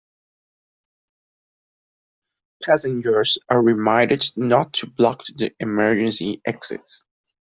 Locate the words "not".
4.35-4.73